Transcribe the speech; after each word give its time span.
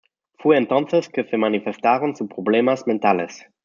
Fue 0.39 0.57
entonces, 0.57 1.09
que 1.09 1.25
se 1.25 1.37
manifestaron 1.37 2.15
sus 2.15 2.27
problemas 2.27 2.87
mentales. 2.87 3.45